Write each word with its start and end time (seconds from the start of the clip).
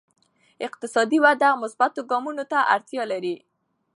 اقتصادي 0.67 1.17
وده 1.25 1.49
مثبتو 1.63 2.01
ګامونو 2.11 2.43
ته 2.51 2.59
اړتیا 2.75 3.03
لري. 3.11 3.35